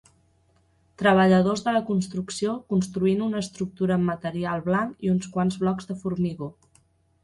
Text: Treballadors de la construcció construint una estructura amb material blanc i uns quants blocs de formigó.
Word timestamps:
Treballadors 1.01 1.61
de 1.67 1.73
la 1.75 1.83
construcció 1.91 2.57
construint 2.75 3.23
una 3.29 3.45
estructura 3.47 4.01
amb 4.01 4.13
material 4.15 4.69
blanc 4.73 5.09
i 5.09 5.17
uns 5.17 5.33
quants 5.39 5.65
blocs 5.65 5.93
de 5.93 6.03
formigó. 6.05 6.55